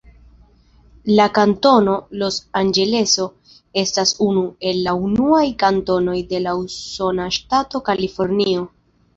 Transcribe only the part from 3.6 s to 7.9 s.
estas unu el la unuaj kantonoj de la usona ŝtato